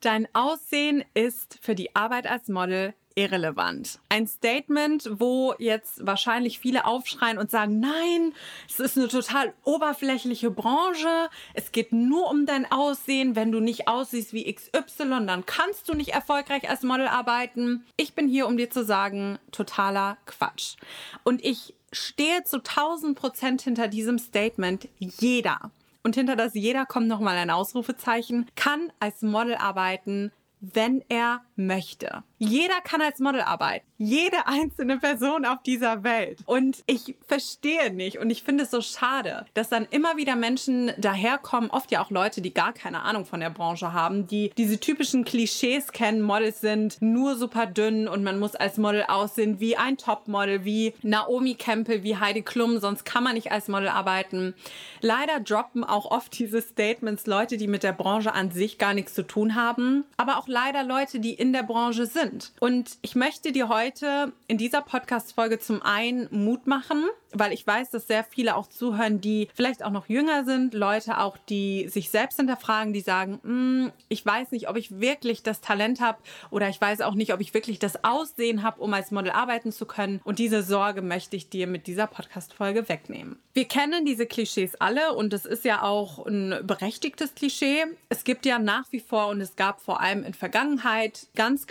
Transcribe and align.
Dein 0.00 0.28
Aussehen 0.34 1.04
ist 1.14 1.58
für 1.62 1.74
die 1.74 1.96
Arbeit 1.96 2.26
als 2.26 2.48
Model 2.48 2.94
irrelevant. 3.16 3.98
Ein 4.10 4.26
Statement, 4.26 5.08
wo 5.10 5.54
jetzt 5.58 6.06
wahrscheinlich 6.06 6.58
viele 6.58 6.84
aufschreien 6.84 7.38
und 7.38 7.50
sagen, 7.50 7.80
nein, 7.80 8.34
es 8.68 8.78
ist 8.78 8.98
eine 8.98 9.08
total 9.08 9.54
oberflächliche 9.64 10.50
Branche. 10.50 11.30
Es 11.54 11.72
geht 11.72 11.92
nur 11.92 12.30
um 12.30 12.44
dein 12.44 12.70
Aussehen. 12.70 13.34
Wenn 13.34 13.52
du 13.52 13.60
nicht 13.60 13.88
aussiehst 13.88 14.34
wie 14.34 14.52
XY, 14.52 15.26
dann 15.26 15.46
kannst 15.46 15.88
du 15.88 15.94
nicht 15.94 16.10
erfolgreich 16.10 16.68
als 16.68 16.82
Model 16.82 17.08
arbeiten. 17.08 17.86
Ich 17.96 18.14
bin 18.14 18.28
hier, 18.28 18.46
um 18.46 18.58
dir 18.58 18.70
zu 18.70 18.84
sagen, 18.84 19.38
totaler 19.50 20.18
Quatsch. 20.26 20.76
Und 21.24 21.42
ich 21.42 21.74
stehe 21.92 22.44
zu 22.44 22.58
1000 22.58 23.18
Prozent 23.18 23.62
hinter 23.62 23.88
diesem 23.88 24.18
Statement. 24.18 24.88
Jeder. 24.98 25.70
Und 26.06 26.14
hinter 26.14 26.36
das 26.36 26.54
jeder 26.54 26.86
kommt 26.86 27.08
nochmal 27.08 27.36
ein 27.36 27.50
Ausrufezeichen, 27.50 28.46
kann 28.54 28.92
als 29.00 29.22
Model 29.22 29.56
arbeiten, 29.56 30.30
wenn 30.60 31.02
er 31.08 31.40
möchte. 31.56 32.22
Jeder 32.38 32.80
kann 32.84 33.00
als 33.00 33.18
Model 33.18 33.40
arbeiten. 33.40 33.86
Jede 33.98 34.46
einzelne 34.46 34.98
Person 34.98 35.46
auf 35.46 35.62
dieser 35.62 36.04
Welt. 36.04 36.40
Und 36.44 36.82
ich 36.86 37.16
verstehe 37.26 37.90
nicht 37.90 38.18
und 38.18 38.28
ich 38.28 38.42
finde 38.42 38.64
es 38.64 38.70
so 38.70 38.82
schade, 38.82 39.46
dass 39.54 39.70
dann 39.70 39.86
immer 39.90 40.18
wieder 40.18 40.36
Menschen 40.36 40.92
daherkommen, 40.98 41.70
oft 41.70 41.90
ja 41.90 42.04
auch 42.04 42.10
Leute, 42.10 42.42
die 42.42 42.52
gar 42.52 42.74
keine 42.74 43.02
Ahnung 43.02 43.24
von 43.24 43.40
der 43.40 43.48
Branche 43.48 43.94
haben, 43.94 44.26
die 44.26 44.50
diese 44.58 44.78
typischen 44.78 45.24
Klischees 45.24 45.92
kennen. 45.92 46.20
Models 46.20 46.60
sind 46.60 46.98
nur 47.00 47.36
super 47.36 47.64
dünn 47.64 48.06
und 48.06 48.22
man 48.22 48.38
muss 48.38 48.54
als 48.54 48.76
Model 48.76 49.04
aussehen 49.08 49.58
wie 49.58 49.78
ein 49.78 49.96
Topmodel, 49.96 50.66
wie 50.66 50.92
Naomi 51.02 51.54
Campbell, 51.54 52.02
wie 52.02 52.18
Heidi 52.18 52.42
Klum, 52.42 52.80
sonst 52.80 53.04
kann 53.04 53.24
man 53.24 53.34
nicht 53.34 53.50
als 53.50 53.68
Model 53.68 53.88
arbeiten. 53.88 54.54
Leider 55.00 55.40
droppen 55.40 55.84
auch 55.84 56.10
oft 56.10 56.38
diese 56.38 56.60
Statements 56.60 57.26
Leute, 57.26 57.56
die 57.56 57.68
mit 57.68 57.82
der 57.82 57.92
Branche 57.92 58.34
an 58.34 58.50
sich 58.50 58.76
gar 58.76 58.92
nichts 58.92 59.14
zu 59.14 59.26
tun 59.26 59.54
haben, 59.54 60.04
aber 60.18 60.36
auch 60.36 60.48
leider 60.48 60.84
Leute, 60.84 61.18
die 61.18 61.32
in 61.32 61.54
der 61.54 61.62
Branche 61.62 62.04
sind 62.04 62.25
sind. 62.30 62.52
Und 62.60 62.98
ich 63.02 63.14
möchte 63.14 63.52
dir 63.52 63.68
heute 63.68 64.32
in 64.48 64.58
dieser 64.58 64.82
Podcast-Folge 64.82 65.58
zum 65.58 65.82
einen 65.82 66.28
Mut 66.30 66.66
machen, 66.66 67.04
weil 67.32 67.52
ich 67.52 67.66
weiß, 67.66 67.90
dass 67.90 68.06
sehr 68.06 68.24
viele 68.24 68.56
auch 68.56 68.68
zuhören, 68.68 69.20
die 69.20 69.48
vielleicht 69.54 69.84
auch 69.84 69.90
noch 69.90 70.08
jünger 70.08 70.44
sind, 70.44 70.74
Leute 70.74 71.18
auch, 71.18 71.36
die 71.36 71.88
sich 71.88 72.10
selbst 72.10 72.36
hinterfragen, 72.36 72.92
die 72.92 73.00
sagen, 73.00 73.40
mm, 73.42 73.92
ich 74.08 74.24
weiß 74.24 74.52
nicht, 74.52 74.68
ob 74.68 74.76
ich 74.76 75.00
wirklich 75.00 75.42
das 75.42 75.60
Talent 75.60 76.00
habe 76.00 76.18
oder 76.50 76.68
ich 76.68 76.80
weiß 76.80 77.00
auch 77.02 77.14
nicht, 77.14 77.32
ob 77.32 77.40
ich 77.40 77.54
wirklich 77.54 77.78
das 77.78 78.04
Aussehen 78.04 78.62
habe, 78.62 78.80
um 78.80 78.92
als 78.94 79.10
Model 79.10 79.32
arbeiten 79.32 79.72
zu 79.72 79.86
können. 79.86 80.20
Und 80.24 80.38
diese 80.38 80.62
Sorge 80.62 81.02
möchte 81.02 81.36
ich 81.36 81.48
dir 81.48 81.66
mit 81.66 81.86
dieser 81.86 82.06
Podcast-Folge 82.06 82.88
wegnehmen. 82.88 83.38
Wir 83.52 83.66
kennen 83.66 84.04
diese 84.04 84.26
Klischees 84.26 84.74
alle 84.76 85.14
und 85.14 85.32
es 85.32 85.46
ist 85.46 85.64
ja 85.64 85.82
auch 85.82 86.26
ein 86.26 86.54
berechtigtes 86.62 87.34
Klischee. 87.34 87.84
Es 88.08 88.24
gibt 88.24 88.46
ja 88.46 88.58
nach 88.58 88.90
wie 88.92 89.00
vor 89.00 89.28
und 89.28 89.40
es 89.40 89.56
gab 89.56 89.80
vor 89.80 90.00
allem 90.00 90.24
in 90.24 90.34
Vergangenheit 90.34 91.26
ganz 91.34 91.66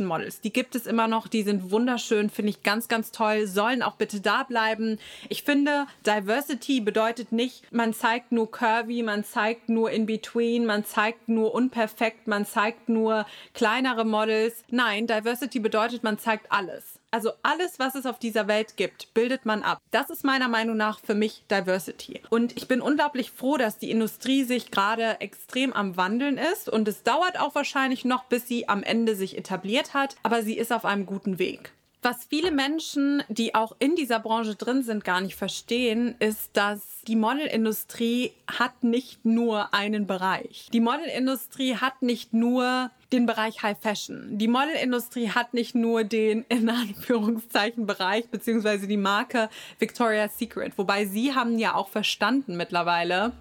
klassischen 0.00 0.06
Models. 0.06 0.40
Die 0.40 0.52
gibt 0.52 0.74
es 0.74 0.86
immer 0.86 1.06
noch, 1.06 1.28
die 1.28 1.42
sind 1.42 1.70
wunderschön, 1.70 2.30
finde 2.30 2.50
ich 2.50 2.62
ganz, 2.62 2.88
ganz 2.88 3.12
toll, 3.12 3.46
sollen 3.46 3.82
auch 3.82 3.96
bitte 3.96 4.20
da 4.20 4.42
bleiben. 4.44 4.98
Ich 5.28 5.42
finde, 5.42 5.86
Diversity 6.06 6.80
bedeutet 6.80 7.32
nicht, 7.32 7.70
man 7.72 7.92
zeigt 7.92 8.32
nur 8.32 8.50
curvy, 8.50 9.02
man 9.02 9.24
zeigt 9.24 9.68
nur 9.68 9.90
in 9.90 10.06
between, 10.06 10.66
man 10.66 10.84
zeigt 10.84 11.28
nur 11.28 11.54
unperfekt, 11.54 12.26
man 12.26 12.46
zeigt 12.46 12.88
nur 12.88 13.26
kleinere 13.54 14.04
Models. 14.04 14.64
Nein, 14.70 15.06
Diversity 15.06 15.60
bedeutet, 15.60 16.02
man 16.02 16.18
zeigt 16.18 16.50
alles. 16.50 16.99
Also 17.12 17.32
alles, 17.42 17.78
was 17.78 17.96
es 17.96 18.06
auf 18.06 18.18
dieser 18.18 18.46
Welt 18.46 18.76
gibt, 18.76 19.12
bildet 19.14 19.44
man 19.44 19.62
ab. 19.62 19.80
Das 19.90 20.10
ist 20.10 20.24
meiner 20.24 20.48
Meinung 20.48 20.76
nach 20.76 21.00
für 21.00 21.14
mich 21.14 21.44
Diversity. 21.50 22.20
Und 22.30 22.56
ich 22.56 22.68
bin 22.68 22.80
unglaublich 22.80 23.32
froh, 23.32 23.56
dass 23.56 23.78
die 23.78 23.90
Industrie 23.90 24.44
sich 24.44 24.70
gerade 24.70 25.20
extrem 25.20 25.72
am 25.72 25.96
Wandeln 25.96 26.38
ist. 26.38 26.68
Und 26.68 26.86
es 26.86 27.02
dauert 27.02 27.38
auch 27.40 27.54
wahrscheinlich 27.54 28.04
noch, 28.04 28.24
bis 28.24 28.46
sie 28.46 28.68
am 28.68 28.82
Ende 28.84 29.16
sich 29.16 29.36
etabliert 29.36 29.92
hat. 29.92 30.16
Aber 30.22 30.42
sie 30.42 30.56
ist 30.56 30.72
auf 30.72 30.84
einem 30.84 31.04
guten 31.04 31.38
Weg. 31.38 31.72
Was 32.02 32.24
viele 32.24 32.50
Menschen, 32.50 33.22
die 33.28 33.54
auch 33.54 33.76
in 33.78 33.94
dieser 33.94 34.20
Branche 34.20 34.54
drin 34.54 34.82
sind, 34.82 35.04
gar 35.04 35.20
nicht 35.20 35.36
verstehen, 35.36 36.14
ist, 36.18 36.50
dass 36.54 36.80
die 37.06 37.16
Modelindustrie 37.16 38.32
hat 38.46 38.82
nicht 38.82 39.26
nur 39.26 39.74
einen 39.74 40.06
Bereich. 40.06 40.68
Die 40.72 40.80
Modelindustrie 40.80 41.76
hat 41.76 42.00
nicht 42.00 42.32
nur 42.32 42.90
den 43.12 43.26
Bereich 43.26 43.62
High 43.62 43.76
Fashion. 43.78 44.38
Die 44.38 44.48
Modelindustrie 44.48 45.28
hat 45.28 45.52
nicht 45.52 45.74
nur 45.74 46.04
den 46.04 46.46
in 46.48 46.70
Anführungszeichen 46.70 47.86
Bereich 47.86 48.28
beziehungsweise 48.28 48.86
die 48.86 48.96
Marke 48.96 49.50
Victoria's 49.78 50.38
Secret, 50.38 50.78
wobei 50.78 51.04
sie 51.04 51.34
haben 51.34 51.58
ja 51.58 51.74
auch 51.74 51.88
verstanden 51.88 52.56
mittlerweile, 52.56 53.32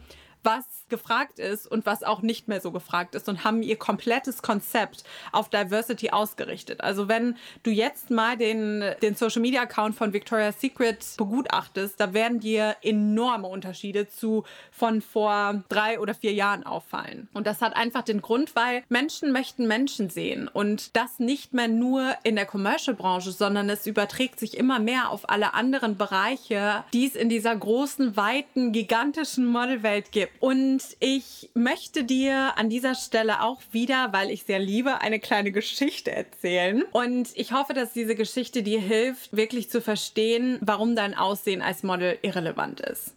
was 0.44 0.66
gefragt 0.90 1.40
ist 1.40 1.68
und 1.68 1.86
was 1.86 2.04
auch 2.04 2.22
nicht 2.22 2.48
mehr 2.48 2.62
so 2.62 2.72
gefragt 2.72 3.16
ist 3.16 3.30
und 3.30 3.44
haben 3.44 3.62
ihr 3.62 3.78
komplettes 3.78 4.42
Konzept 4.42 5.04
auf 5.32 5.50
Diversity 5.50 6.10
ausgerichtet. 6.10 6.82
Also 6.82 7.08
wenn 7.08 7.36
du 7.64 7.72
jetzt 7.72 8.10
mal 8.10 8.38
den, 8.38 8.84
den 9.02 9.16
Social 9.16 9.42
Media 9.42 9.62
Account 9.62 9.96
von 9.96 10.14
Victoria's 10.14 10.60
Secret 10.60 11.06
begutachtest, 11.18 12.00
da 12.00 12.14
werden 12.14 12.40
dir 12.40 12.76
enorme 12.82 13.48
Unterschiede 13.48 14.08
zu 14.08 14.44
von 14.72 15.02
vor 15.02 15.64
drei 15.70 16.00
oder 16.00 16.14
vier 16.14 16.34
Jahren 16.34 16.66
auffallen. 16.66 17.30
Und 17.34 17.46
das 17.46 17.62
hat 17.62 17.76
einfach 17.76 18.02
den 18.02 18.22
Grund, 18.22 18.56
weil 18.56 18.84
Menschen 18.90 19.32
möchten 19.32 19.68
Menschen 19.68 20.10
sehen 20.10 20.48
und 20.48 20.96
das 20.96 21.20
nicht 21.20 21.54
mehr 21.54 21.68
nur 21.68 22.16
in 22.24 22.36
der 22.36 22.46
Commercial-Branche, 22.46 23.32
sondern 23.32 23.70
es 23.70 23.86
überträgt 23.86 24.40
sich 24.40 24.58
immer 24.58 24.80
mehr 24.80 25.10
auf 25.10 25.30
alle 25.30 25.54
anderen 25.54 25.98
Bereiche, 25.98 26.84
die 26.94 27.06
es 27.06 27.16
in 27.16 27.30
dieser 27.30 27.56
großen, 27.56 28.16
weiten, 28.18 28.72
gigantischen 28.72 29.46
Modelwelt 29.46 30.12
gibt. 30.12 30.29
Und 30.40 30.82
ich 31.00 31.50
möchte 31.54 32.04
dir 32.04 32.58
an 32.58 32.70
dieser 32.70 32.96
Stelle 32.96 33.42
auch 33.42 33.62
wieder, 33.72 34.14
weil 34.14 34.32
ich 34.32 34.44
sehr 34.44 34.60
liebe, 34.60 35.02
eine 35.02 35.20
kleine 35.20 35.52
Geschichte 35.52 36.12
erzählen. 36.12 36.84
Und 36.92 37.30
ich 37.36 37.52
hoffe, 37.52 37.74
dass 37.74 37.94
diese 37.94 38.16
Geschichte 38.16 38.64
dir 38.64 38.80
hilft, 38.80 39.36
wirklich 39.36 39.70
zu 39.70 39.82
verstehen, 39.82 40.58
warum 40.62 40.96
dein 40.96 41.16
Aussehen 41.16 41.62
als 41.62 41.84
Model 41.84 42.18
irrelevant 42.22 42.80
ist. 42.80 43.14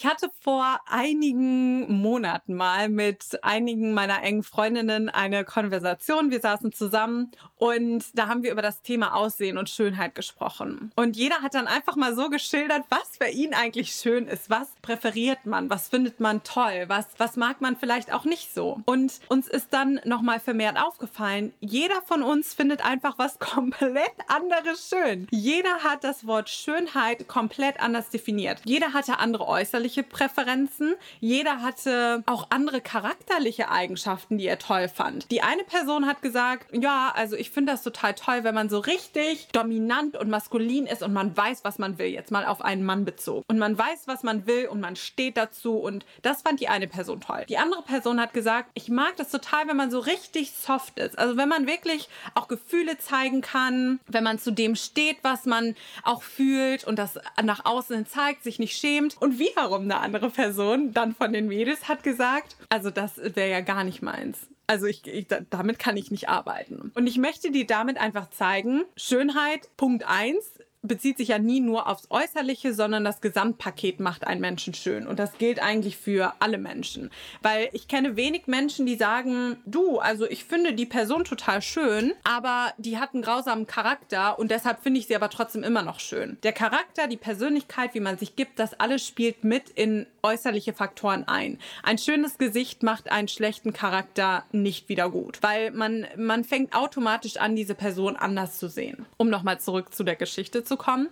Ich 0.00 0.06
hatte 0.06 0.30
vor 0.40 0.78
einigen 0.86 2.00
Monaten 2.00 2.54
mal 2.54 2.88
mit 2.88 3.36
einigen 3.42 3.94
meiner 3.94 4.22
engen 4.22 4.44
Freundinnen 4.44 5.08
eine 5.08 5.44
Konversation. 5.44 6.30
Wir 6.30 6.38
saßen 6.38 6.72
zusammen 6.72 7.32
und 7.56 8.04
da 8.14 8.28
haben 8.28 8.44
wir 8.44 8.52
über 8.52 8.62
das 8.62 8.82
Thema 8.82 9.16
Aussehen 9.16 9.58
und 9.58 9.68
Schönheit 9.68 10.14
gesprochen. 10.14 10.92
Und 10.94 11.16
jeder 11.16 11.42
hat 11.42 11.54
dann 11.54 11.66
einfach 11.66 11.96
mal 11.96 12.14
so 12.14 12.28
geschildert, 12.28 12.84
was 12.90 13.16
für 13.18 13.28
ihn 13.28 13.54
eigentlich 13.54 13.90
schön 13.90 14.28
ist. 14.28 14.48
Was 14.48 14.68
präferiert 14.82 15.46
man? 15.46 15.68
Was 15.68 15.88
findet 15.88 16.20
man 16.20 16.44
toll? 16.44 16.84
Was, 16.86 17.08
was 17.16 17.34
mag 17.34 17.60
man 17.60 17.76
vielleicht 17.76 18.12
auch 18.12 18.24
nicht 18.24 18.54
so? 18.54 18.80
Und 18.84 19.14
uns 19.28 19.48
ist 19.48 19.72
dann 19.72 20.00
nochmal 20.04 20.38
vermehrt 20.38 20.78
aufgefallen, 20.80 21.52
jeder 21.58 22.02
von 22.02 22.22
uns 22.22 22.54
findet 22.54 22.84
einfach 22.84 23.18
was 23.18 23.38
komplett 23.40 24.14
anderes 24.28 24.88
schön. 24.88 25.26
Jeder 25.32 25.82
hat 25.82 26.04
das 26.04 26.24
Wort 26.24 26.48
Schönheit 26.48 27.26
komplett 27.26 27.80
anders 27.80 28.10
definiert. 28.10 28.60
Jeder 28.64 28.92
hatte 28.92 29.18
andere 29.18 29.48
äußerliche 29.48 29.87
äußerliche 29.88 30.02
Präferenzen. 30.02 30.94
Jeder 31.20 31.62
hatte 31.62 32.22
auch 32.26 32.48
andere 32.50 32.80
charakterliche 32.80 33.70
Eigenschaften, 33.70 34.36
die 34.38 34.46
er 34.46 34.58
toll 34.58 34.88
fand. 34.88 35.30
Die 35.30 35.42
eine 35.42 35.64
Person 35.64 36.06
hat 36.06 36.20
gesagt, 36.20 36.68
ja, 36.72 37.12
also 37.14 37.36
ich 37.36 37.50
finde 37.50 37.72
das 37.72 37.82
total 37.82 38.14
toll, 38.14 38.44
wenn 38.44 38.54
man 38.54 38.68
so 38.68 38.78
richtig 38.78 39.48
dominant 39.52 40.16
und 40.16 40.28
maskulin 40.28 40.86
ist 40.86 41.02
und 41.02 41.12
man 41.12 41.36
weiß, 41.36 41.64
was 41.64 41.78
man 41.78 41.98
will. 41.98 42.08
Jetzt 42.08 42.30
mal 42.30 42.44
auf 42.44 42.60
einen 42.60 42.84
Mann 42.84 43.04
bezogen. 43.04 43.44
Und 43.48 43.58
man 43.58 43.78
weiß, 43.78 44.06
was 44.06 44.22
man 44.22 44.46
will 44.46 44.66
und 44.66 44.80
man 44.80 44.96
steht 44.96 45.36
dazu 45.36 45.78
und 45.78 46.04
das 46.22 46.42
fand 46.42 46.60
die 46.60 46.68
eine 46.68 46.86
Person 46.86 47.20
toll. 47.20 47.44
Die 47.48 47.58
andere 47.58 47.82
Person 47.82 48.20
hat 48.20 48.34
gesagt, 48.34 48.70
ich 48.74 48.88
mag 48.88 49.16
das 49.16 49.30
total, 49.30 49.68
wenn 49.68 49.76
man 49.76 49.90
so 49.90 50.00
richtig 50.00 50.52
soft 50.52 50.98
ist. 50.98 51.18
Also 51.18 51.36
wenn 51.36 51.48
man 51.48 51.66
wirklich 51.66 52.08
auch 52.34 52.48
Gefühle 52.48 52.98
zeigen 52.98 53.40
kann, 53.40 54.00
wenn 54.06 54.24
man 54.24 54.38
zu 54.38 54.50
dem 54.50 54.76
steht, 54.76 55.18
was 55.22 55.46
man 55.46 55.74
auch 56.02 56.22
fühlt 56.22 56.84
und 56.84 56.98
das 56.98 57.18
nach 57.42 57.64
außen 57.64 58.06
zeigt, 58.06 58.44
sich 58.44 58.58
nicht 58.58 58.76
schämt. 58.78 59.16
Und 59.20 59.38
wiederum 59.38 59.77
wiederum 59.78 59.90
eine 59.90 60.00
andere 60.00 60.30
Person 60.30 60.92
dann 60.92 61.14
von 61.14 61.32
den 61.32 61.48
Mädels 61.48 61.88
hat 61.88 62.02
gesagt, 62.02 62.56
also 62.68 62.90
das 62.90 63.18
wäre 63.18 63.50
ja 63.50 63.60
gar 63.60 63.84
nicht 63.84 64.02
meins. 64.02 64.46
Also 64.66 64.86
ich, 64.86 65.06
ich, 65.06 65.26
damit 65.48 65.78
kann 65.78 65.96
ich 65.96 66.10
nicht 66.10 66.28
arbeiten. 66.28 66.92
Und 66.94 67.06
ich 67.06 67.16
möchte 67.16 67.50
dir 67.50 67.66
damit 67.66 67.96
einfach 67.96 68.28
zeigen, 68.28 68.84
Schönheit, 68.96 69.74
Punkt 69.78 70.06
1, 70.06 70.57
bezieht 70.82 71.18
sich 71.18 71.28
ja 71.28 71.38
nie 71.38 71.60
nur 71.60 71.88
aufs 71.88 72.06
Äußerliche, 72.10 72.72
sondern 72.72 73.04
das 73.04 73.20
Gesamtpaket 73.20 74.00
macht 74.00 74.26
einen 74.26 74.40
Menschen 74.40 74.74
schön. 74.74 75.06
Und 75.06 75.18
das 75.18 75.38
gilt 75.38 75.60
eigentlich 75.60 75.96
für 75.96 76.34
alle 76.38 76.58
Menschen. 76.58 77.10
Weil 77.42 77.68
ich 77.72 77.88
kenne 77.88 78.16
wenig 78.16 78.46
Menschen, 78.46 78.86
die 78.86 78.96
sagen, 78.96 79.56
du, 79.66 79.98
also 79.98 80.26
ich 80.26 80.44
finde 80.44 80.74
die 80.74 80.86
Person 80.86 81.24
total 81.24 81.62
schön, 81.62 82.12
aber 82.24 82.72
die 82.78 82.98
hat 82.98 83.14
einen 83.14 83.22
grausamen 83.22 83.66
Charakter 83.66 84.38
und 84.38 84.50
deshalb 84.50 84.82
finde 84.82 85.00
ich 85.00 85.06
sie 85.06 85.16
aber 85.16 85.30
trotzdem 85.30 85.64
immer 85.64 85.82
noch 85.82 86.00
schön. 86.00 86.38
Der 86.42 86.52
Charakter, 86.52 87.08
die 87.08 87.16
Persönlichkeit, 87.16 87.94
wie 87.94 88.00
man 88.00 88.18
sich 88.18 88.36
gibt, 88.36 88.58
das 88.58 88.78
alles 88.78 89.06
spielt 89.06 89.44
mit 89.44 89.70
in 89.70 90.06
äußerliche 90.22 90.72
Faktoren 90.72 91.26
ein. 91.26 91.58
Ein 91.82 91.98
schönes 91.98 92.38
Gesicht 92.38 92.82
macht 92.82 93.10
einen 93.10 93.28
schlechten 93.28 93.72
Charakter 93.72 94.44
nicht 94.52 94.88
wieder 94.88 95.10
gut, 95.10 95.38
weil 95.42 95.70
man, 95.72 96.06
man 96.16 96.44
fängt 96.44 96.74
automatisch 96.74 97.36
an, 97.36 97.56
diese 97.56 97.74
Person 97.74 98.16
anders 98.16 98.58
zu 98.58 98.68
sehen. 98.68 99.06
Um 99.16 99.28
nochmal 99.28 99.60
zurück 99.60 99.94
zu 99.94 100.04
der 100.04 100.16
Geschichte 100.16 100.64
zu 100.68 100.76
kommen. 100.76 101.08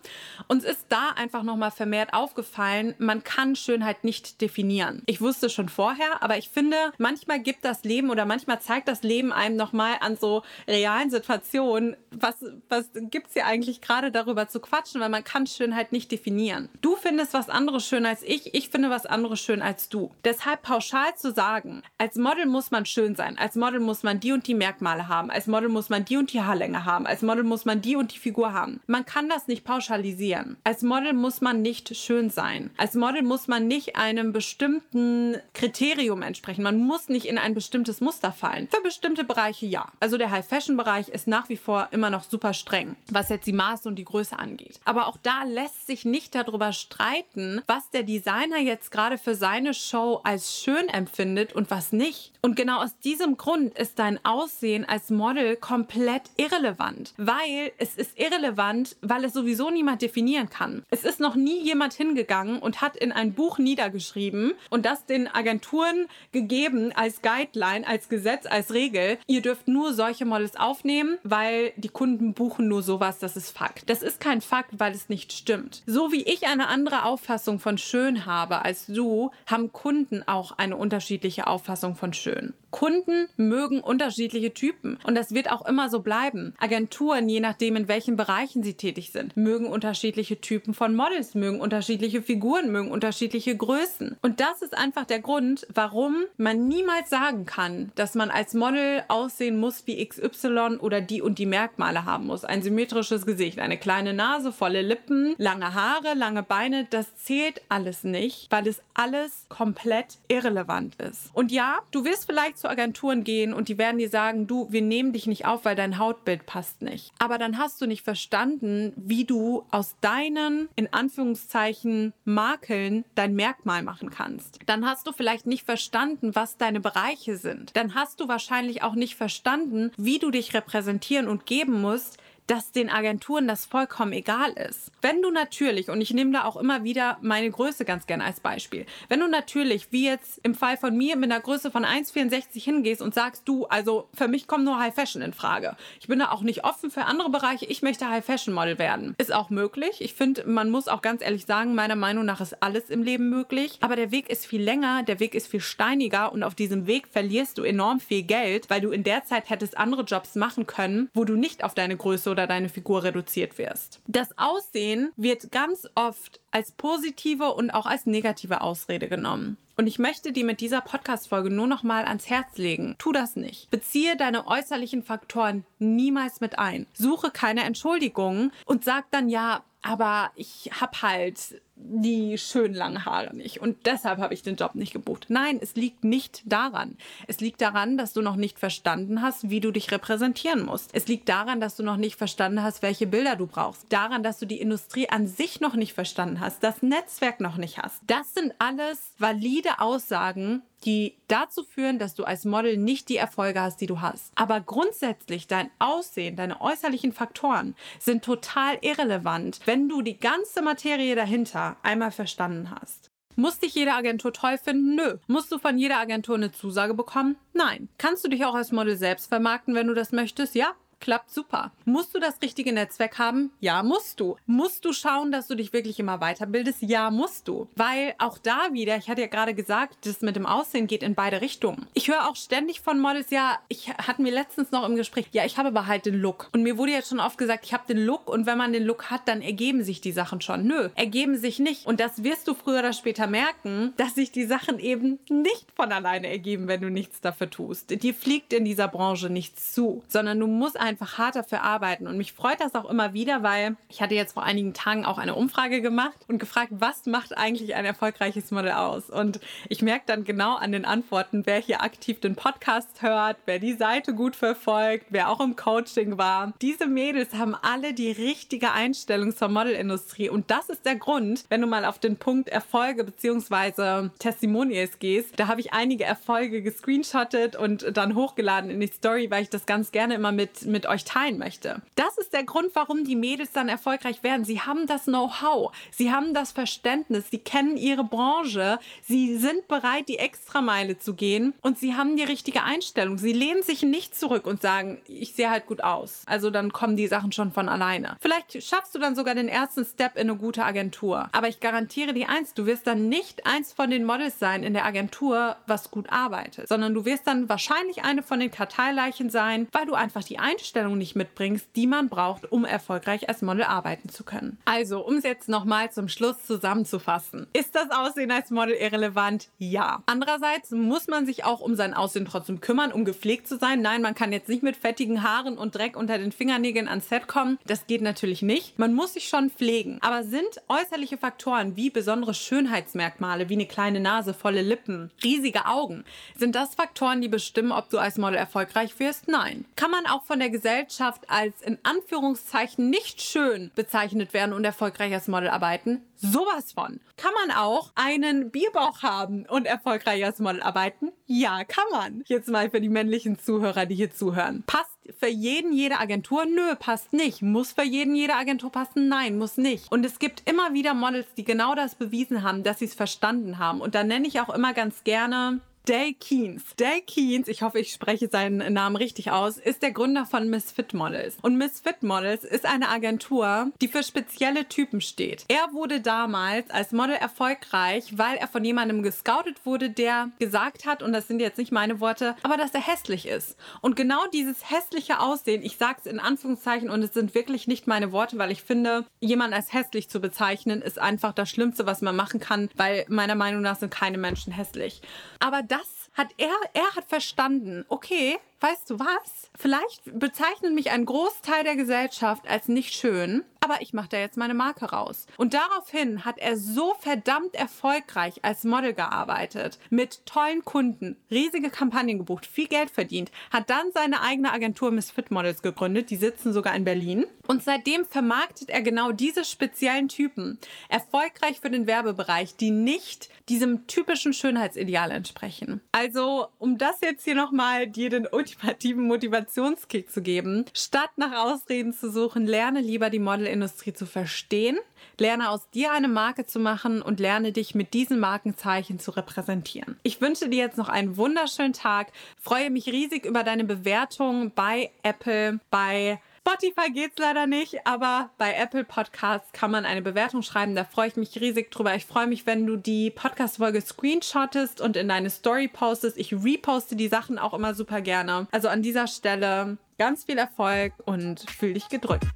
Uns 0.46 0.64
ist 0.64 0.86
da 0.88 1.10
einfach 1.16 1.42
nochmal 1.42 1.70
vermehrt 1.70 2.12
aufgefallen, 2.12 2.94
man 2.98 3.24
kann 3.24 3.56
Schönheit 3.56 4.04
nicht 4.04 4.40
definieren. 4.40 5.02
Ich 5.06 5.20
wusste 5.20 5.50
schon 5.50 5.68
vorher, 5.68 6.22
aber 6.22 6.38
ich 6.38 6.48
finde, 6.50 6.76
manchmal 6.98 7.40
gibt 7.40 7.64
das 7.64 7.84
Leben 7.84 8.10
oder 8.10 8.24
manchmal 8.26 8.60
zeigt 8.60 8.88
das 8.88 9.02
Leben 9.02 9.32
einem 9.32 9.56
nochmal 9.56 9.96
an 10.00 10.16
so 10.16 10.42
realen 10.68 11.10
Situationen, 11.10 11.96
was, 12.10 12.36
was 12.68 12.90
gibt 12.94 13.28
es 13.28 13.32
hier 13.32 13.46
eigentlich 13.46 13.80
gerade 13.80 14.12
darüber 14.12 14.48
zu 14.48 14.60
quatschen, 14.60 15.00
weil 15.00 15.08
man 15.08 15.24
kann 15.24 15.46
Schönheit 15.46 15.92
nicht 15.92 16.12
definieren. 16.12 16.68
Du 16.80 16.96
findest 16.96 17.34
was 17.34 17.48
anderes 17.48 17.86
schön 17.86 18.06
als 18.06 18.22
ich, 18.22 18.54
ich 18.54 18.68
finde 18.68 18.90
was 18.90 19.06
anderes 19.06 19.40
schön 19.40 19.62
als 19.62 19.88
du. 19.88 20.14
Deshalb 20.24 20.62
pauschal 20.62 21.14
zu 21.16 21.32
sagen, 21.32 21.82
als 21.98 22.16
Model 22.16 22.46
muss 22.46 22.70
man 22.70 22.86
schön 22.86 23.14
sein, 23.14 23.38
als 23.38 23.56
Model 23.56 23.80
muss 23.80 24.02
man 24.02 24.20
die 24.20 24.32
und 24.32 24.46
die 24.46 24.54
Merkmale 24.54 25.08
haben, 25.08 25.30
als 25.30 25.46
Model 25.46 25.68
muss 25.68 25.88
man 25.88 26.04
die 26.04 26.16
und 26.16 26.32
die 26.32 26.42
Haarlänge 26.42 26.84
haben, 26.84 27.06
als 27.06 27.22
Model 27.22 27.44
muss 27.44 27.64
man 27.64 27.80
die 27.80 27.96
und 27.96 28.14
die 28.14 28.18
Figur 28.18 28.52
haben. 28.52 28.80
Man 28.86 29.06
kann 29.06 29.28
das 29.28 29.45
nicht 29.48 29.64
pauschalisieren. 29.64 30.56
Als 30.64 30.82
Model 30.82 31.12
muss 31.12 31.40
man 31.40 31.62
nicht 31.62 31.96
schön 31.96 32.30
sein. 32.30 32.70
Als 32.76 32.94
Model 32.94 33.22
muss 33.22 33.48
man 33.48 33.66
nicht 33.66 33.96
einem 33.96 34.32
bestimmten 34.32 35.36
Kriterium 35.54 36.22
entsprechen. 36.22 36.62
Man 36.62 36.78
muss 36.78 37.08
nicht 37.08 37.26
in 37.26 37.38
ein 37.38 37.54
bestimmtes 37.54 38.00
Muster 38.00 38.32
fallen. 38.32 38.68
Für 38.68 38.82
bestimmte 38.82 39.24
Bereiche 39.24 39.66
ja. 39.66 39.90
Also 40.00 40.18
der 40.18 40.30
High-Fashion-Bereich 40.30 41.08
ist 41.08 41.26
nach 41.26 41.48
wie 41.48 41.56
vor 41.56 41.88
immer 41.90 42.10
noch 42.10 42.24
super 42.24 42.54
streng, 42.54 42.96
was 43.10 43.28
jetzt 43.28 43.46
die 43.46 43.52
Maße 43.52 43.88
und 43.88 43.96
die 43.96 44.04
Größe 44.04 44.38
angeht. 44.38 44.80
Aber 44.84 45.06
auch 45.06 45.16
da 45.22 45.44
lässt 45.44 45.86
sich 45.86 46.04
nicht 46.04 46.34
darüber 46.34 46.72
streiten, 46.72 47.62
was 47.66 47.90
der 47.90 48.02
Designer 48.02 48.58
jetzt 48.58 48.90
gerade 48.90 49.18
für 49.18 49.34
seine 49.34 49.74
Show 49.74 50.20
als 50.24 50.60
schön 50.60 50.88
empfindet 50.88 51.52
und 51.52 51.70
was 51.70 51.92
nicht. 51.92 52.32
Und 52.42 52.56
genau 52.56 52.82
aus 52.82 52.98
diesem 52.98 53.36
Grund 53.36 53.76
ist 53.78 53.98
dein 53.98 54.24
Aussehen 54.24 54.84
als 54.84 55.10
Model 55.10 55.56
komplett 55.56 56.22
irrelevant, 56.36 57.14
weil 57.16 57.72
es 57.78 57.96
ist 57.96 58.18
irrelevant, 58.18 58.96
weil 59.00 59.24
es 59.24 59.35
sowieso 59.36 59.70
niemand 59.70 60.00
definieren 60.00 60.48
kann. 60.48 60.82
Es 60.90 61.04
ist 61.04 61.20
noch 61.20 61.36
nie 61.36 61.60
jemand 61.62 61.92
hingegangen 61.92 62.58
und 62.58 62.80
hat 62.80 62.96
in 62.96 63.12
ein 63.12 63.34
Buch 63.34 63.58
niedergeschrieben 63.58 64.54
und 64.70 64.86
das 64.86 65.04
den 65.04 65.28
Agenturen 65.28 66.06
gegeben 66.32 66.92
als 66.94 67.20
Guideline, 67.20 67.86
als 67.86 68.08
Gesetz, 68.08 68.46
als 68.46 68.72
Regel. 68.72 69.18
Ihr 69.26 69.42
dürft 69.42 69.68
nur 69.68 69.92
solche 69.92 70.24
Models 70.24 70.56
aufnehmen, 70.56 71.18
weil 71.22 71.72
die 71.76 71.88
Kunden 71.88 72.32
buchen 72.32 72.66
nur 72.68 72.82
sowas, 72.82 73.18
das 73.18 73.36
ist 73.36 73.56
Fakt. 73.56 73.90
Das 73.90 74.02
ist 74.02 74.20
kein 74.20 74.40
Fakt, 74.40 74.70
weil 74.78 74.92
es 74.92 75.10
nicht 75.10 75.32
stimmt. 75.32 75.82
So 75.86 76.12
wie 76.12 76.22
ich 76.22 76.46
eine 76.46 76.68
andere 76.68 77.04
Auffassung 77.04 77.60
von 77.60 77.76
schön 77.76 78.24
habe 78.24 78.64
als 78.64 78.86
du, 78.86 79.30
haben 79.46 79.72
Kunden 79.72 80.22
auch 80.26 80.52
eine 80.52 80.76
unterschiedliche 80.76 81.46
Auffassung 81.46 81.94
von 81.94 82.14
schön. 82.14 82.54
Kunden 82.76 83.30
mögen 83.38 83.80
unterschiedliche 83.80 84.52
Typen 84.52 84.98
und 85.04 85.14
das 85.14 85.32
wird 85.32 85.50
auch 85.50 85.64
immer 85.64 85.88
so 85.88 86.00
bleiben. 86.00 86.54
Agenturen, 86.58 87.26
je 87.26 87.40
nachdem 87.40 87.74
in 87.74 87.88
welchen 87.88 88.16
Bereichen 88.16 88.62
sie 88.62 88.74
tätig 88.74 89.12
sind, 89.12 89.34
mögen 89.34 89.64
unterschiedliche 89.64 90.42
Typen 90.42 90.74
von 90.74 90.94
Models, 90.94 91.34
mögen 91.34 91.58
unterschiedliche 91.58 92.20
Figuren, 92.20 92.70
mögen 92.70 92.90
unterschiedliche 92.90 93.56
Größen. 93.56 94.18
Und 94.20 94.40
das 94.40 94.60
ist 94.60 94.76
einfach 94.76 95.06
der 95.06 95.20
Grund, 95.20 95.66
warum 95.72 96.24
man 96.36 96.68
niemals 96.68 97.08
sagen 97.08 97.46
kann, 97.46 97.92
dass 97.94 98.14
man 98.14 98.30
als 98.30 98.52
Model 98.52 99.02
aussehen 99.08 99.58
muss 99.58 99.86
wie 99.86 100.06
XY 100.06 100.76
oder 100.78 101.00
die 101.00 101.22
und 101.22 101.38
die 101.38 101.46
Merkmale 101.46 102.04
haben 102.04 102.26
muss. 102.26 102.44
Ein 102.44 102.60
symmetrisches 102.60 103.24
Gesicht, 103.24 103.58
eine 103.58 103.78
kleine 103.78 104.12
Nase, 104.12 104.52
volle 104.52 104.82
Lippen, 104.82 105.34
lange 105.38 105.72
Haare, 105.72 106.12
lange 106.14 106.42
Beine, 106.42 106.86
das 106.90 107.16
zählt 107.16 107.62
alles 107.70 108.04
nicht, 108.04 108.48
weil 108.50 108.68
es 108.68 108.82
alles 108.92 109.46
komplett 109.48 110.18
irrelevant 110.28 110.96
ist. 110.96 111.30
Und 111.32 111.50
ja, 111.50 111.78
du 111.90 112.04
wirst 112.04 112.26
vielleicht 112.26 112.58
zu 112.66 112.70
Agenturen 112.70 113.22
gehen 113.22 113.54
und 113.54 113.68
die 113.68 113.78
werden 113.78 113.98
dir 113.98 114.08
sagen, 114.08 114.48
du, 114.48 114.66
wir 114.70 114.82
nehmen 114.82 115.12
dich 115.12 115.28
nicht 115.28 115.46
auf, 115.46 115.64
weil 115.64 115.76
dein 115.76 115.98
Hautbild 115.98 116.46
passt 116.46 116.82
nicht. 116.82 117.12
Aber 117.18 117.38
dann 117.38 117.58
hast 117.58 117.80
du 117.80 117.86
nicht 117.86 118.02
verstanden, 118.02 118.92
wie 118.96 119.24
du 119.24 119.64
aus 119.70 119.94
deinen, 120.00 120.68
in 120.74 120.92
Anführungszeichen, 120.92 122.12
Makeln 122.24 123.04
dein 123.14 123.36
Merkmal 123.36 123.82
machen 123.82 124.10
kannst. 124.10 124.58
Dann 124.66 124.84
hast 124.84 125.06
du 125.06 125.12
vielleicht 125.12 125.46
nicht 125.46 125.64
verstanden, 125.64 126.34
was 126.34 126.56
deine 126.56 126.80
Bereiche 126.80 127.36
sind. 127.36 127.76
Dann 127.76 127.94
hast 127.94 128.20
du 128.20 128.26
wahrscheinlich 128.26 128.82
auch 128.82 128.96
nicht 128.96 129.14
verstanden, 129.14 129.92
wie 129.96 130.18
du 130.18 130.32
dich 130.32 130.52
repräsentieren 130.52 131.28
und 131.28 131.46
geben 131.46 131.80
musst, 131.80 132.18
dass 132.46 132.72
den 132.72 132.90
Agenturen 132.90 133.48
das 133.48 133.66
vollkommen 133.66 134.12
egal 134.12 134.52
ist. 134.52 134.90
Wenn 135.02 135.22
du 135.22 135.30
natürlich, 135.30 135.90
und 135.90 136.00
ich 136.00 136.12
nehme 136.12 136.32
da 136.32 136.44
auch 136.44 136.56
immer 136.56 136.84
wieder 136.84 137.18
meine 137.20 137.50
Größe 137.50 137.84
ganz 137.84 138.06
gerne 138.06 138.24
als 138.24 138.40
Beispiel, 138.40 138.86
wenn 139.08 139.20
du 139.20 139.28
natürlich, 139.28 139.88
wie 139.90 140.06
jetzt 140.06 140.40
im 140.42 140.54
Fall 140.54 140.76
von 140.76 140.96
mir, 140.96 141.16
mit 141.16 141.30
einer 141.30 141.40
Größe 141.40 141.70
von 141.70 141.84
1,64 141.84 142.62
hingehst 142.62 143.02
und 143.02 143.14
sagst, 143.14 143.42
du, 143.46 143.66
also 143.66 144.08
für 144.14 144.28
mich 144.28 144.46
kommt 144.46 144.64
nur 144.64 144.78
High 144.78 144.94
Fashion 144.94 145.22
in 145.22 145.32
Frage. 145.32 145.76
Ich 146.00 146.06
bin 146.06 146.18
da 146.18 146.30
auch 146.30 146.42
nicht 146.42 146.64
offen 146.64 146.90
für 146.90 147.04
andere 147.04 147.30
Bereiche, 147.30 147.66
ich 147.66 147.82
möchte 147.82 148.08
High 148.08 148.24
Fashion 148.24 148.54
Model 148.54 148.78
werden. 148.78 149.14
Ist 149.18 149.32
auch 149.32 149.50
möglich. 149.50 150.00
Ich 150.00 150.14
finde, 150.14 150.44
man 150.46 150.70
muss 150.70 150.88
auch 150.88 151.02
ganz 151.02 151.22
ehrlich 151.22 151.46
sagen, 151.46 151.74
meiner 151.74 151.96
Meinung 151.96 152.24
nach 152.24 152.40
ist 152.40 152.62
alles 152.62 152.90
im 152.90 153.02
Leben 153.02 153.28
möglich. 153.28 153.78
Aber 153.80 153.96
der 153.96 154.10
Weg 154.10 154.30
ist 154.30 154.46
viel 154.46 154.62
länger, 154.62 155.02
der 155.02 155.20
Weg 155.20 155.34
ist 155.34 155.48
viel 155.48 155.60
steiniger 155.60 156.32
und 156.32 156.42
auf 156.42 156.54
diesem 156.54 156.86
Weg 156.86 157.08
verlierst 157.08 157.58
du 157.58 157.62
enorm 157.62 158.00
viel 158.00 158.22
Geld, 158.22 158.70
weil 158.70 158.80
du 158.80 158.90
in 158.90 159.04
der 159.04 159.24
Zeit 159.24 159.50
hättest 159.50 159.76
andere 159.76 160.02
Jobs 160.02 160.34
machen 160.34 160.66
können, 160.66 161.10
wo 161.14 161.24
du 161.24 161.34
nicht 161.34 161.64
auf 161.64 161.74
deine 161.74 161.96
Größe 161.96 162.30
oder 162.36 162.46
deine 162.46 162.68
Figur 162.68 163.02
reduziert 163.02 163.56
wirst. 163.56 164.02
Das 164.06 164.36
Aussehen 164.36 165.10
wird 165.16 165.50
ganz 165.50 165.88
oft 165.94 166.40
als 166.50 166.72
positive 166.72 167.54
und 167.54 167.70
auch 167.70 167.86
als 167.86 168.04
negative 168.04 168.60
Ausrede 168.60 169.08
genommen. 169.08 169.56
Und 169.78 169.86
ich 169.86 169.98
möchte 169.98 170.32
dir 170.32 170.44
mit 170.44 170.60
dieser 170.60 170.82
Podcast-Folge 170.82 171.50
nur 171.50 171.66
noch 171.66 171.82
mal 171.82 172.04
ans 172.04 172.28
Herz 172.28 172.56
legen. 172.56 172.94
Tu 172.98 173.12
das 173.12 173.36
nicht. 173.36 173.70
Beziehe 173.70 174.16
deine 174.16 174.46
äußerlichen 174.46 175.02
Faktoren 175.02 175.64
niemals 175.78 176.40
mit 176.40 176.58
ein. 176.58 176.86
Suche 176.92 177.30
keine 177.30 177.64
Entschuldigungen 177.64 178.52
und 178.66 178.84
sag 178.84 179.10
dann 179.10 179.28
ja, 179.28 179.64
aber 179.82 180.30
ich 180.34 180.70
hab 180.78 181.00
halt 181.02 181.60
die 181.76 182.38
schönen 182.38 182.74
langen 182.74 183.04
Haare 183.04 183.36
nicht 183.36 183.60
und 183.60 183.86
deshalb 183.86 184.18
habe 184.18 184.34
ich 184.34 184.42
den 184.42 184.56
Job 184.56 184.74
nicht 184.74 184.92
gebucht. 184.92 185.26
Nein, 185.28 185.58
es 185.60 185.76
liegt 185.76 186.04
nicht 186.04 186.42
daran. 186.44 186.96
Es 187.26 187.40
liegt 187.40 187.60
daran, 187.60 187.98
dass 187.98 188.12
du 188.12 188.22
noch 188.22 188.36
nicht 188.36 188.58
verstanden 188.58 189.22
hast, 189.22 189.50
wie 189.50 189.60
du 189.60 189.70
dich 189.70 189.90
repräsentieren 189.92 190.64
musst. 190.64 190.90
Es 190.94 191.06
liegt 191.06 191.28
daran, 191.28 191.60
dass 191.60 191.76
du 191.76 191.82
noch 191.82 191.96
nicht 191.96 192.16
verstanden 192.16 192.62
hast, 192.62 192.82
welche 192.82 193.06
Bilder 193.06 193.36
du 193.36 193.46
brauchst. 193.46 193.84
Daran, 193.90 194.22
dass 194.22 194.38
du 194.38 194.46
die 194.46 194.60
Industrie 194.60 195.08
an 195.08 195.26
sich 195.26 195.60
noch 195.60 195.74
nicht 195.74 195.92
verstanden 195.92 196.40
hast, 196.40 196.62
das 196.62 196.82
Netzwerk 196.82 197.40
noch 197.40 197.56
nicht 197.56 197.78
hast. 197.78 198.00
Das 198.06 198.34
sind 198.34 198.54
alles 198.58 199.12
valide 199.18 199.78
Aussagen, 199.78 200.62
die 200.84 201.16
dazu 201.28 201.64
führen, 201.64 201.98
dass 201.98 202.14
du 202.14 202.24
als 202.24 202.44
Model 202.44 202.76
nicht 202.76 203.08
die 203.08 203.16
Erfolge 203.16 203.60
hast, 203.60 203.80
die 203.80 203.86
du 203.86 204.00
hast. 204.00 204.30
Aber 204.34 204.60
grundsätzlich 204.60 205.46
dein 205.46 205.70
Aussehen, 205.78 206.36
deine 206.36 206.60
äußerlichen 206.60 207.12
Faktoren 207.12 207.74
sind 207.98 208.24
total 208.24 208.78
irrelevant, 208.82 209.60
wenn 209.64 209.88
du 209.88 210.02
die 210.02 210.18
ganze 210.18 210.62
Materie 210.62 211.16
dahinter 211.16 211.65
einmal 211.82 212.10
verstanden 212.10 212.70
hast. 212.70 213.10
Muss 213.38 213.58
dich 213.58 213.74
jede 213.74 213.92
Agentur 213.92 214.32
toll 214.32 214.56
finden? 214.56 214.94
Nö. 214.94 215.18
Musst 215.26 215.52
du 215.52 215.58
von 215.58 215.76
jeder 215.76 215.98
Agentur 215.98 216.36
eine 216.36 216.52
Zusage 216.52 216.94
bekommen? 216.94 217.36
Nein. 217.52 217.88
Kannst 217.98 218.24
du 218.24 218.28
dich 218.28 218.44
auch 218.46 218.54
als 218.54 218.72
Model 218.72 218.96
selbst 218.96 219.26
vermarkten, 219.26 219.74
wenn 219.74 219.88
du 219.88 219.94
das 219.94 220.12
möchtest? 220.12 220.54
Ja, 220.54 220.72
klappt 221.00 221.30
super. 221.30 221.72
Musst 221.84 222.14
du 222.14 222.18
das 222.18 222.40
richtige 222.42 222.72
Netzwerk 222.72 223.18
haben? 223.18 223.52
Ja, 223.60 223.82
musst 223.82 224.20
du. 224.20 224.36
Musst 224.46 224.84
du 224.84 224.92
schauen, 224.92 225.32
dass 225.32 225.46
du 225.46 225.54
dich 225.54 225.72
wirklich 225.72 225.98
immer 225.98 226.18
weiterbildest? 226.18 226.82
Ja, 226.82 227.10
musst 227.10 227.48
du. 227.48 227.68
Weil 227.76 228.14
auch 228.18 228.38
da 228.38 228.72
wieder, 228.72 228.96
ich 228.96 229.08
hatte 229.08 229.20
ja 229.20 229.26
gerade 229.26 229.54
gesagt, 229.54 230.06
das 230.06 230.20
mit 230.22 230.36
dem 230.36 230.46
Aussehen 230.46 230.86
geht 230.86 231.02
in 231.02 231.14
beide 231.14 231.40
Richtungen. 231.40 231.86
Ich 231.94 232.08
höre 232.08 232.28
auch 232.28 232.36
ständig 232.36 232.80
von 232.80 232.98
Models, 232.98 233.30
ja, 233.30 233.58
ich 233.68 233.90
hatten 233.90 234.24
wir 234.24 234.32
letztens 234.32 234.70
noch 234.70 234.88
im 234.88 234.96
Gespräch, 234.96 235.26
ja, 235.32 235.44
ich 235.44 235.58
habe 235.58 235.68
aber 235.68 235.86
halt 235.86 236.06
den 236.06 236.20
Look. 236.20 236.48
Und 236.52 236.62
mir 236.62 236.78
wurde 236.78 236.92
jetzt 236.92 237.08
schon 237.08 237.20
oft 237.20 237.38
gesagt, 237.38 237.64
ich 237.64 237.72
habe 237.72 237.84
den 237.88 238.04
Look 238.04 238.28
und 238.28 238.46
wenn 238.46 238.58
man 238.58 238.72
den 238.72 238.84
Look 238.84 239.10
hat, 239.10 239.28
dann 239.28 239.42
ergeben 239.42 239.84
sich 239.84 240.00
die 240.00 240.12
Sachen 240.12 240.40
schon. 240.40 240.66
Nö, 240.66 240.88
ergeben 240.94 241.36
sich 241.36 241.58
nicht. 241.58 241.86
Und 241.86 242.00
das 242.00 242.24
wirst 242.24 242.48
du 242.48 242.54
früher 242.54 242.80
oder 242.80 242.92
später 242.92 243.26
merken, 243.26 243.92
dass 243.96 244.14
sich 244.14 244.32
die 244.32 244.44
Sachen 244.44 244.78
eben 244.78 245.18
nicht 245.28 245.66
von 245.74 245.92
alleine 245.92 246.28
ergeben, 246.28 246.68
wenn 246.68 246.80
du 246.80 246.90
nichts 246.90 247.20
dafür 247.20 247.50
tust. 247.50 247.90
Dir 248.02 248.14
fliegt 248.14 248.52
in 248.52 248.64
dieser 248.64 248.88
Branche 248.88 249.30
nichts 249.30 249.72
zu, 249.74 250.02
sondern 250.08 250.40
du 250.40 250.46
musst 250.46 250.78
einfach 250.86 251.18
hart 251.18 251.36
dafür 251.36 251.62
arbeiten. 251.62 252.06
Und 252.06 252.16
mich 252.16 252.32
freut 252.32 252.60
das 252.60 252.74
auch 252.74 252.88
immer 252.88 253.12
wieder, 253.12 253.42
weil 253.42 253.76
ich 253.88 254.00
hatte 254.00 254.14
jetzt 254.14 254.32
vor 254.32 254.44
einigen 254.44 254.72
Tagen 254.74 255.04
auch 255.04 255.18
eine 255.18 255.34
Umfrage 255.34 255.82
gemacht 255.82 256.18
und 256.28 256.38
gefragt, 256.38 256.68
was 256.70 257.06
macht 257.06 257.36
eigentlich 257.36 257.74
ein 257.74 257.84
erfolgreiches 257.84 258.50
Model 258.50 258.72
aus? 258.72 259.10
Und 259.10 259.40
ich 259.68 259.82
merke 259.82 260.04
dann 260.06 260.24
genau 260.24 260.54
an 260.56 260.72
den 260.72 260.84
Antworten, 260.84 261.44
wer 261.44 261.58
hier 261.58 261.82
aktiv 261.82 262.20
den 262.20 262.36
Podcast 262.36 263.02
hört, 263.02 263.36
wer 263.46 263.58
die 263.58 263.74
Seite 263.74 264.14
gut 264.14 264.36
verfolgt, 264.36 265.06
wer 265.10 265.30
auch 265.30 265.40
im 265.40 265.56
Coaching 265.56 266.18
war. 266.18 266.52
Diese 266.62 266.86
Mädels 266.86 267.34
haben 267.34 267.54
alle 267.54 267.92
die 267.92 268.12
richtige 268.12 268.72
Einstellung 268.72 269.34
zur 269.34 269.48
Modelindustrie. 269.48 270.28
Und 270.28 270.50
das 270.50 270.68
ist 270.68 270.86
der 270.86 270.96
Grund, 270.96 271.44
wenn 271.48 271.60
du 271.60 271.66
mal 271.66 271.84
auf 271.84 271.98
den 271.98 272.16
Punkt 272.16 272.48
Erfolge 272.48 273.04
bzw. 273.04 274.10
Testimonials 274.18 274.98
gehst. 274.98 275.38
Da 275.38 275.48
habe 275.48 275.60
ich 275.60 275.72
einige 275.72 276.04
Erfolge 276.04 276.62
gescreenshottet 276.62 277.56
und 277.56 277.96
dann 277.96 278.14
hochgeladen 278.14 278.70
in 278.70 278.80
die 278.80 278.86
Story, 278.86 279.30
weil 279.30 279.42
ich 279.42 279.50
das 279.50 279.66
ganz 279.66 279.92
gerne 279.92 280.14
immer 280.14 280.32
mit, 280.32 280.66
mit 280.66 280.75
mit 280.76 280.84
euch 280.84 281.06
teilen 281.06 281.38
möchte. 281.38 281.80
Das 281.94 282.18
ist 282.18 282.34
der 282.34 282.44
Grund, 282.44 282.72
warum 282.74 283.04
die 283.04 283.16
Mädels 283.16 283.50
dann 283.52 283.70
erfolgreich 283.70 284.22
werden. 284.22 284.44
Sie 284.44 284.60
haben 284.60 284.86
das 284.86 285.04
Know-how, 285.04 285.74
sie 285.90 286.12
haben 286.12 286.34
das 286.34 286.52
Verständnis, 286.52 287.30
sie 287.30 287.38
kennen 287.38 287.78
ihre 287.78 288.04
Branche, 288.04 288.78
sie 289.00 289.38
sind 289.38 289.68
bereit, 289.68 290.10
die 290.10 290.18
Extrameile 290.18 290.98
zu 290.98 291.14
gehen 291.14 291.54
und 291.62 291.78
sie 291.78 291.94
haben 291.94 292.18
die 292.18 292.24
richtige 292.24 292.62
Einstellung. 292.62 293.16
Sie 293.16 293.32
lehnen 293.32 293.62
sich 293.62 293.84
nicht 293.84 294.14
zurück 294.14 294.46
und 294.46 294.60
sagen, 294.60 295.00
ich 295.08 295.32
sehe 295.32 295.48
halt 295.48 295.64
gut 295.64 295.82
aus. 295.82 296.24
Also 296.26 296.50
dann 296.50 296.74
kommen 296.74 296.98
die 296.98 297.06
Sachen 297.06 297.32
schon 297.32 297.52
von 297.52 297.70
alleine. 297.70 298.18
Vielleicht 298.20 298.62
schaffst 298.62 298.94
du 298.94 298.98
dann 298.98 299.16
sogar 299.16 299.34
den 299.34 299.48
ersten 299.48 299.86
Step 299.86 300.16
in 300.16 300.28
eine 300.28 300.36
gute 300.36 300.62
Agentur. 300.62 301.30
Aber 301.32 301.48
ich 301.48 301.60
garantiere 301.60 302.12
dir 302.12 302.28
eins, 302.28 302.52
du 302.52 302.66
wirst 302.66 302.86
dann 302.86 303.08
nicht 303.08 303.46
eins 303.46 303.72
von 303.72 303.90
den 303.90 304.04
Models 304.04 304.38
sein 304.38 304.62
in 304.62 304.74
der 304.74 304.84
Agentur, 304.84 305.56
was 305.66 305.90
gut 305.90 306.10
arbeitet, 306.10 306.68
sondern 306.68 306.92
du 306.92 307.06
wirst 307.06 307.26
dann 307.26 307.48
wahrscheinlich 307.48 308.04
eine 308.04 308.22
von 308.22 308.40
den 308.40 308.50
Karteileichen 308.50 309.30
sein, 309.30 309.68
weil 309.72 309.86
du 309.86 309.94
einfach 309.94 310.22
die 310.22 310.38
Einstellung 310.38 310.65
nicht 310.74 311.16
mitbringst, 311.16 311.68
die 311.76 311.86
man 311.86 312.08
braucht, 312.08 312.50
um 312.50 312.64
erfolgreich 312.64 313.28
als 313.28 313.42
Model 313.42 313.64
arbeiten 313.64 314.08
zu 314.08 314.24
können. 314.24 314.58
Also, 314.64 315.04
um 315.04 315.16
es 315.16 315.24
jetzt 315.24 315.48
nochmal 315.48 315.90
zum 315.90 316.08
Schluss 316.08 316.44
zusammenzufassen. 316.46 317.46
Ist 317.52 317.74
das 317.74 317.90
Aussehen 317.90 318.30
als 318.30 318.50
Model 318.50 318.74
irrelevant? 318.74 319.48
Ja. 319.58 320.02
Andererseits 320.06 320.70
muss 320.70 321.06
man 321.06 321.26
sich 321.26 321.44
auch 321.44 321.60
um 321.60 321.74
sein 321.74 321.94
Aussehen 321.94 322.24
trotzdem 322.24 322.60
kümmern, 322.60 322.92
um 322.92 323.04
gepflegt 323.04 323.48
zu 323.48 323.58
sein. 323.58 323.82
Nein, 323.82 324.02
man 324.02 324.14
kann 324.14 324.32
jetzt 324.32 324.48
nicht 324.48 324.62
mit 324.62 324.76
fettigen 324.76 325.22
Haaren 325.22 325.58
und 325.58 325.74
Dreck 325.74 325.96
unter 325.96 326.18
den 326.18 326.32
Fingernägeln 326.32 326.88
ans 326.88 327.08
Set 327.08 327.28
kommen. 327.28 327.58
Das 327.66 327.86
geht 327.86 328.02
natürlich 328.02 328.42
nicht. 328.42 328.78
Man 328.78 328.94
muss 328.94 329.14
sich 329.14 329.28
schon 329.28 329.50
pflegen. 329.50 329.98
Aber 330.02 330.24
sind 330.24 330.62
äußerliche 330.68 331.18
Faktoren 331.18 331.76
wie 331.76 331.90
besondere 331.90 332.34
Schönheitsmerkmale, 332.34 333.48
wie 333.48 333.54
eine 333.54 333.66
kleine 333.66 334.00
Nase, 334.00 334.34
volle 334.34 334.62
Lippen, 334.62 335.10
riesige 335.22 335.66
Augen, 335.66 336.04
sind 336.36 336.54
das 336.54 336.74
Faktoren, 336.74 337.20
die 337.20 337.28
bestimmen, 337.28 337.72
ob 337.72 337.90
du 337.90 337.98
als 337.98 338.18
Model 338.18 338.36
erfolgreich 338.36 338.98
wirst? 338.98 339.28
Nein. 339.28 339.64
Kann 339.76 339.90
man 339.90 340.06
auch 340.06 340.24
von 340.24 340.38
der 340.38 340.50
Gesellschaft 340.56 341.28
als 341.28 341.60
in 341.60 341.76
Anführungszeichen 341.82 342.88
nicht 342.88 343.20
schön 343.20 343.70
bezeichnet 343.74 344.32
werden 344.32 344.54
und 344.54 344.64
erfolgreich 344.64 345.12
als 345.12 345.28
Model 345.28 345.50
arbeiten? 345.50 346.00
Sowas 346.14 346.72
von. 346.72 346.98
Kann 347.18 347.32
man 347.46 347.54
auch 347.54 347.92
einen 347.94 348.50
Bierbauch 348.50 349.02
haben 349.02 349.44
und 349.44 349.66
erfolgreich 349.66 350.24
als 350.24 350.38
Model 350.38 350.62
arbeiten? 350.62 351.12
Ja, 351.26 351.64
kann 351.64 351.84
man. 351.92 352.24
Jetzt 352.26 352.48
mal 352.48 352.70
für 352.70 352.80
die 352.80 352.88
männlichen 352.88 353.38
Zuhörer, 353.38 353.84
die 353.84 353.96
hier 353.96 354.10
zuhören. 354.10 354.64
Passt 354.66 354.96
für 355.20 355.28
jeden 355.28 355.74
jede 355.74 355.98
Agentur? 355.98 356.46
Nö, 356.46 356.74
passt 356.78 357.12
nicht. 357.12 357.42
Muss 357.42 357.72
für 357.72 357.84
jeden 357.84 358.14
jede 358.14 358.34
Agentur 358.34 358.72
passen? 358.72 359.08
Nein, 359.08 359.36
muss 359.36 359.58
nicht. 359.58 359.92
Und 359.92 360.06
es 360.06 360.18
gibt 360.18 360.48
immer 360.48 360.72
wieder 360.72 360.94
Models, 360.94 361.26
die 361.36 361.44
genau 361.44 361.74
das 361.74 361.96
bewiesen 361.96 362.42
haben, 362.42 362.62
dass 362.62 362.78
sie 362.78 362.86
es 362.86 362.94
verstanden 362.94 363.58
haben. 363.58 363.82
Und 363.82 363.94
da 363.94 364.04
nenne 364.04 364.26
ich 364.26 364.40
auch 364.40 364.48
immer 364.48 364.72
ganz 364.72 365.04
gerne 365.04 365.60
Dale 365.86 366.14
Keynes. 366.14 366.64
Dale 366.76 367.00
Keynes, 367.02 367.46
ich 367.46 367.62
hoffe, 367.62 367.78
ich 367.78 367.92
spreche 367.92 368.28
seinen 368.28 368.72
Namen 368.72 368.96
richtig 368.96 369.30
aus, 369.30 369.56
ist 369.56 369.82
der 369.82 369.92
Gründer 369.92 370.26
von 370.26 370.50
Misfit 370.50 370.94
Models. 370.94 371.36
Und 371.42 371.56
Misfit 371.56 372.02
Models 372.02 372.42
ist 372.42 372.66
eine 372.66 372.88
Agentur, 372.88 373.70
die 373.80 373.86
für 373.86 374.02
spezielle 374.02 374.68
Typen 374.68 375.00
steht. 375.00 375.44
Er 375.46 375.72
wurde 375.72 376.00
damals 376.00 376.70
als 376.70 376.90
Model 376.90 377.14
erfolgreich, 377.14 378.18
weil 378.18 378.36
er 378.36 378.48
von 378.48 378.64
jemandem 378.64 379.04
gescoutet 379.04 379.64
wurde, 379.64 379.88
der 379.88 380.30
gesagt 380.40 380.86
hat, 380.86 381.04
und 381.04 381.12
das 381.12 381.28
sind 381.28 381.38
jetzt 381.38 381.56
nicht 381.56 381.70
meine 381.70 382.00
Worte, 382.00 382.34
aber 382.42 382.56
dass 382.56 382.74
er 382.74 382.84
hässlich 382.84 383.28
ist. 383.28 383.56
Und 383.80 383.94
genau 383.94 384.26
dieses 384.32 384.68
hässliche 384.68 385.20
Aussehen, 385.20 385.62
ich 385.62 385.76
sage 385.76 385.98
es 386.00 386.10
in 386.10 386.18
Anführungszeichen 386.18 386.90
und 386.90 387.00
es 387.04 387.14
sind 387.14 387.36
wirklich 387.36 387.68
nicht 387.68 387.86
meine 387.86 388.10
Worte, 388.10 388.38
weil 388.38 388.50
ich 388.50 388.64
finde, 388.64 389.04
jemanden 389.20 389.54
als 389.54 389.72
hässlich 389.72 390.10
zu 390.10 390.18
bezeichnen, 390.18 390.82
ist 390.82 390.98
einfach 390.98 391.32
das 391.32 391.48
Schlimmste, 391.48 391.86
was 391.86 392.02
man 392.02 392.16
machen 392.16 392.40
kann, 392.40 392.70
weil 392.74 393.06
meiner 393.08 393.36
Meinung 393.36 393.62
nach 393.62 393.76
sind 393.76 393.90
keine 393.90 394.18
Menschen 394.18 394.52
hässlich. 394.52 395.00
Aber 395.38 395.62
das 395.62 395.75
hat 396.12 396.32
er, 396.36 396.56
er 396.72 396.94
hat 396.94 397.04
verstanden, 397.08 397.84
okay, 397.88 398.38
weißt 398.60 398.90
du 398.90 398.98
was? 398.98 399.50
Vielleicht 399.58 400.18
bezeichnet 400.18 400.74
mich 400.74 400.90
ein 400.90 401.04
Großteil 401.04 401.64
der 401.64 401.76
Gesellschaft 401.76 402.48
als 402.48 402.68
nicht 402.68 402.94
schön, 402.94 403.44
aber 403.60 403.82
ich 403.82 403.92
mache 403.92 404.08
da 404.10 404.18
jetzt 404.18 404.36
meine 404.36 404.54
Marke 404.54 404.86
raus. 404.86 405.26
Und 405.36 405.54
daraufhin 405.54 406.24
hat 406.24 406.38
er 406.38 406.56
so 406.56 406.94
verdammt 407.00 407.54
erfolgreich 407.54 408.44
als 408.44 408.64
Model 408.64 408.94
gearbeitet, 408.94 409.78
mit 409.90 410.24
tollen 410.24 410.64
Kunden, 410.64 411.16
riesige 411.30 411.70
Kampagnen 411.70 412.18
gebucht, 412.18 412.46
viel 412.46 412.68
Geld 412.68 412.90
verdient, 412.90 413.32
hat 413.50 413.68
dann 413.68 413.90
seine 413.92 414.22
eigene 414.22 414.52
Agentur 414.52 414.90
Misfit 414.90 415.30
Models 415.30 415.62
gegründet, 415.62 416.10
die 416.10 416.16
sitzen 416.16 416.52
sogar 416.52 416.76
in 416.76 416.84
Berlin. 416.84 417.26
Und 417.48 417.64
seitdem 417.64 418.04
vermarktet 418.04 418.70
er 418.70 418.82
genau 418.82 419.12
diese 419.12 419.44
speziellen 419.44 420.08
Typen 420.08 420.58
erfolgreich 420.88 421.60
für 421.60 421.70
den 421.70 421.86
Werbebereich, 421.86 422.56
die 422.56 422.70
nicht 422.70 423.28
diesem 423.48 423.86
typischen 423.86 424.32
Schönheitsideal 424.32 425.10
entsprechen. 425.10 425.80
Also, 425.92 426.48
um 426.58 426.78
das 426.78 427.00
jetzt 427.00 427.24
hier 427.24 427.34
nochmal 427.34 427.86
dir 427.86 428.10
den 428.10 428.26
ultimativen 428.46 429.06
Motivationskick 429.08 430.10
zu 430.10 430.22
geben, 430.22 430.66
statt 430.72 431.10
nach 431.16 431.32
Ausreden 431.32 431.92
zu 431.92 432.10
suchen, 432.10 432.46
lerne 432.46 432.80
lieber 432.80 433.10
die 433.10 433.18
Modelindustrie 433.18 433.92
zu 433.92 434.06
verstehen, 434.06 434.78
lerne 435.18 435.50
aus 435.50 435.68
dir 435.70 435.92
eine 435.92 436.06
Marke 436.06 436.46
zu 436.46 436.60
machen 436.60 437.02
und 437.02 437.18
lerne 437.18 437.50
dich 437.50 437.74
mit 437.74 437.92
diesen 437.92 438.20
Markenzeichen 438.20 439.00
zu 439.00 439.10
repräsentieren. 439.10 439.98
Ich 440.04 440.20
wünsche 440.20 440.48
dir 440.48 440.58
jetzt 440.58 440.78
noch 440.78 440.88
einen 440.88 441.16
wunderschönen 441.16 441.72
Tag, 441.72 442.12
freue 442.40 442.70
mich 442.70 442.86
riesig 442.86 443.24
über 443.24 443.42
deine 443.42 443.64
Bewertung 443.64 444.52
bei 444.54 444.90
Apple, 445.02 445.58
bei 445.70 446.20
Spotify 446.46 446.92
geht's 446.92 447.18
leider 447.18 447.48
nicht, 447.48 447.84
aber 447.88 448.30
bei 448.38 448.54
Apple 448.54 448.84
Podcasts 448.84 449.50
kann 449.50 449.72
man 449.72 449.84
eine 449.84 450.00
Bewertung 450.00 450.42
schreiben. 450.42 450.76
Da 450.76 450.84
freue 450.84 451.08
ich 451.08 451.16
mich 451.16 451.40
riesig 451.40 451.72
drüber. 451.72 451.96
Ich 451.96 452.06
freue 452.06 452.28
mich, 452.28 452.46
wenn 452.46 452.64
du 452.64 452.76
die 452.76 453.10
Podcast-Folge 453.10 453.80
screenshottest 453.80 454.80
und 454.80 454.96
in 454.96 455.08
deine 455.08 455.28
Story 455.30 455.66
postest. 455.66 456.16
Ich 456.16 456.32
reposte 456.32 456.94
die 456.94 457.08
Sachen 457.08 457.40
auch 457.40 457.52
immer 457.52 457.74
super 457.74 458.00
gerne. 458.00 458.46
Also 458.52 458.68
an 458.68 458.80
dieser 458.80 459.08
Stelle 459.08 459.76
ganz 459.98 460.22
viel 460.22 460.38
Erfolg 460.38 460.92
und 461.04 461.50
fühl 461.50 461.74
dich 461.74 461.88
gedrückt. 461.88 462.26